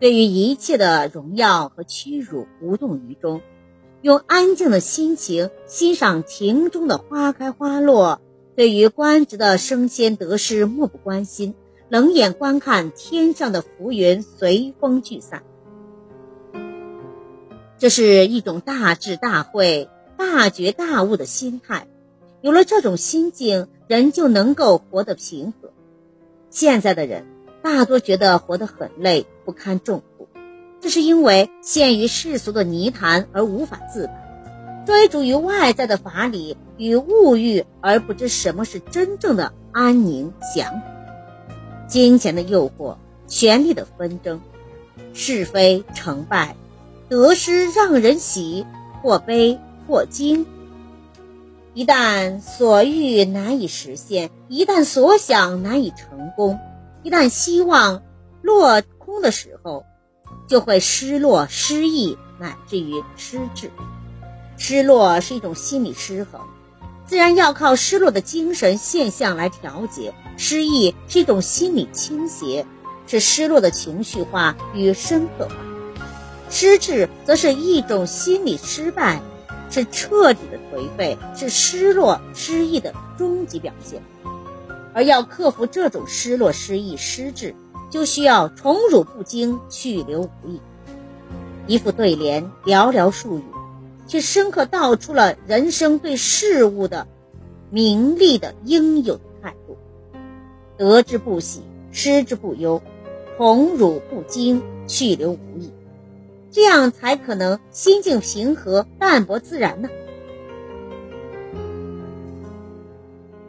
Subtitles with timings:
[0.00, 3.42] 对于一切的荣耀和屈辱无动于衷，
[4.00, 8.22] 用安静的心情欣赏庭中的花开花落，
[8.56, 11.54] 对于官职的升迁得失漠不关心，
[11.90, 15.42] 冷眼观看天上的浮云随风聚散。
[17.76, 21.88] 这是一种大智大慧、大觉大悟的心态。
[22.40, 25.72] 有了这种心境，人就能够活得平和。
[26.48, 27.26] 现在的人
[27.62, 30.28] 大多觉得活得很累，不堪重负，
[30.80, 34.14] 这是因为陷于世俗的泥潭而无法自拔，
[34.86, 40.82] 追逐于外在的法理与物欲，而不知什么是真正的安宁祥和。
[41.86, 42.96] 金钱的诱惑，
[43.26, 44.40] 权力的纷争，
[45.12, 46.56] 是非成败，
[47.08, 48.64] 得失让人喜
[49.02, 50.46] 或悲或惊。
[51.74, 56.58] 一旦所欲难以实现，一旦所想难以成功，
[57.02, 58.02] 一旦希望
[58.42, 59.84] 落空的时候，
[60.46, 63.70] 就会失落、失意，乃至于失智。
[64.56, 66.40] 失落是一种心理失衡，
[67.06, 72.66] 自然要靠失落的精神现象来调节；失意是一种心理倾斜，
[73.06, 75.54] 是失落的情绪化与深刻化；
[76.50, 79.20] 失智则是一种心理失败。
[79.72, 84.02] 是彻底的颓废，是失落、失意的终极表现。
[84.92, 87.54] 而要克服这种失落、失意、失志，
[87.90, 90.60] 就需要宠辱不惊，去留无意。
[91.66, 93.44] 一副对联，寥寥数语，
[94.06, 97.06] 却深刻道出了人生对事物的
[97.70, 99.76] 名利的应有的态度：
[100.76, 102.82] 得之不喜，失之不忧，
[103.36, 105.70] 宠辱不惊，去留无意。
[106.50, 109.88] 这样才可能心境平和、淡泊自然呢。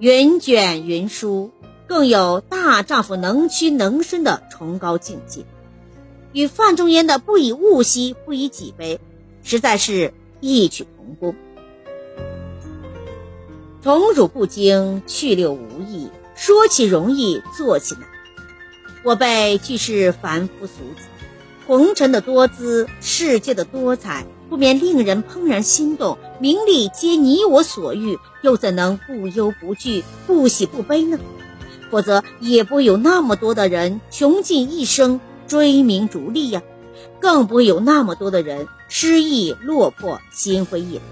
[0.00, 1.50] 云卷云舒，
[1.86, 5.44] 更有大丈夫能屈能伸的崇高境界，
[6.32, 8.98] 与范仲淹的“不以物喜，不以己悲”，
[9.44, 11.34] 实在是异曲同工。
[13.82, 18.04] 宠辱不惊，去留无意，说起容易，做起难。
[19.04, 21.08] 我辈俱是凡夫俗子。
[21.70, 26.18] 红尘的多姿，世界的多彩，不免令人怦然心动。
[26.40, 31.16] 名利皆你我所欲，又怎能不忧不惧、不喜不悲呢？
[31.88, 36.60] 否则也不会有那么多的人穷尽一生追名逐利呀，
[37.20, 41.02] 更不会有那么多的人失意落魄、心灰意冷。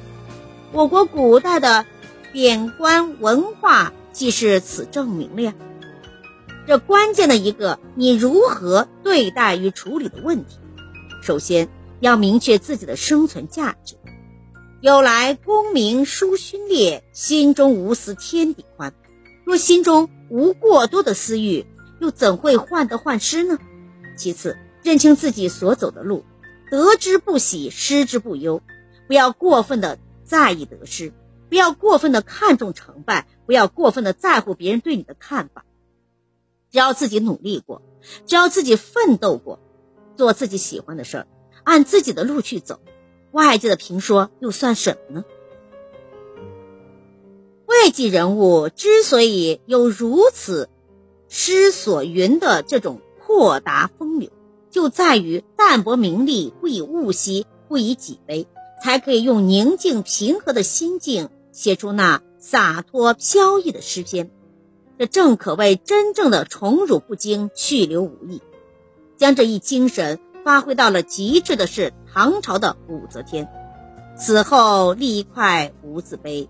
[0.72, 1.86] 我国古代的
[2.32, 5.54] 贬官文化，即是此证明了呀。
[6.68, 10.58] 这关键的一个，你如何对待与处理的问题，
[11.22, 13.96] 首先要明确自己的生存价值。
[14.82, 18.92] 有来功名殊勋烈，心中无私天地宽。
[19.46, 21.64] 若心中无过多的私欲，
[22.00, 23.58] 又怎会患得患失呢？
[24.18, 26.26] 其次，认清自己所走的路，
[26.70, 28.60] 得之不喜，失之不忧，
[29.06, 31.14] 不要过分的在意得失，
[31.48, 35.64] 不要过分的看重成败，不要过分的在乎别人对你的看法。
[36.70, 37.82] 只要自己努力过，
[38.26, 39.58] 只要自己奋斗过，
[40.16, 41.26] 做自己喜欢的事儿，
[41.64, 42.80] 按自己的路去走，
[43.32, 45.24] 外界的评说又算什么呢？
[47.66, 50.68] 外界人物之所以有如此
[51.28, 54.30] 诗所云的这种豁达风流，
[54.70, 58.46] 就在于淡泊名利，不以物喜，不以己悲，
[58.82, 64.30] 才可以用宁静平和的心境写出那洒脱飘逸的诗篇。
[64.98, 68.42] 这正可谓真正的宠辱不惊，去留无意。
[69.16, 73.48] 将这一精神发挥到了极致的是唐朝的武则天，
[74.16, 76.48] 死后立一块无字碑，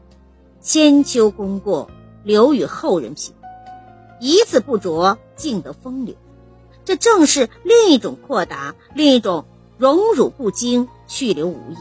[0.62, 1.90] 千秋功过
[2.24, 3.34] 留与后人品，
[4.18, 6.14] 一字不着，尽得风流。
[6.86, 9.44] 这正是另一种豁达，另一种
[9.76, 11.76] 荣辱不惊，去留无意。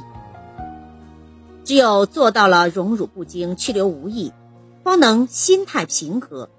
[1.64, 4.34] 只有做到了荣辱不惊，去留无意，
[4.84, 6.50] 方能心态平和。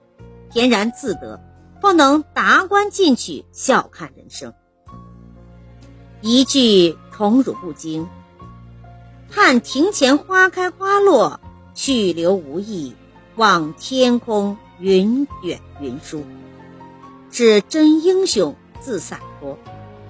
[0.52, 1.40] 恬然自得，
[1.80, 4.52] 方能达观进取，笑看人生。
[6.20, 8.08] 一句宠辱不惊，
[9.30, 11.40] 看庭前花开花落，
[11.74, 12.94] 去留无意，
[13.36, 16.24] 望天空云卷云舒。
[17.30, 19.58] 是真英雄自洒脱，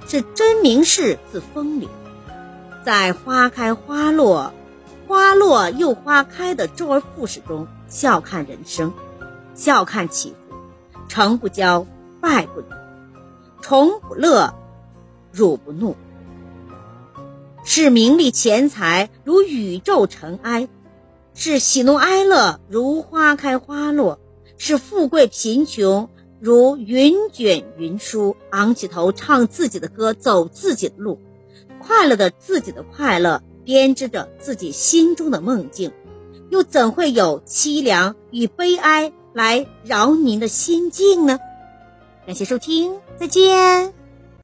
[0.07, 1.89] 是真名士自风流。
[2.85, 4.55] 在花开花落、
[5.07, 8.95] 花落又花开的周而复始中，笑看人生。
[9.59, 10.57] 笑看起伏，
[11.09, 11.85] 成不骄，
[12.21, 12.69] 败不馁，
[13.61, 14.55] 宠不乐，
[15.33, 15.97] 辱不怒。
[17.65, 20.69] 视名利钱财如宇宙尘埃，
[21.35, 24.21] 视喜怒哀乐如花开花落，
[24.59, 26.09] 视富贵贫穷
[26.39, 28.37] 如云卷云舒。
[28.51, 31.19] 昂起头，唱自己的歌，走自己的路，
[31.81, 35.93] 快乐的自己的快乐，编织着自己心中的梦境，
[36.49, 39.13] 又怎会有凄凉与悲哀？
[39.39, 41.39] 来扰您的心境呢？
[42.27, 43.98] 感谢收听再见。